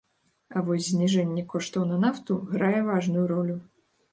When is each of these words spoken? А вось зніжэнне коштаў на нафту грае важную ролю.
А 0.55 0.61
вось 0.69 0.87
зніжэнне 0.93 1.43
коштаў 1.53 1.85
на 1.91 1.99
нафту 2.07 2.41
грае 2.55 2.81
важную 2.89 3.25
ролю. 3.35 3.61